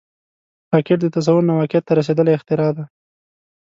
راکټ 0.73 0.99
د 1.01 1.07
تصور 1.15 1.41
نه 1.49 1.53
واقعیت 1.59 1.83
ته 1.85 1.93
رسیدلی 1.99 2.33
اختراع 2.35 2.71
ده 2.77 2.85